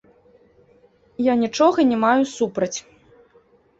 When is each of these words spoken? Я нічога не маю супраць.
Я 1.25 1.33
нічога 1.43 1.79
не 1.93 1.97
маю 2.07 2.23
супраць. 2.37 2.75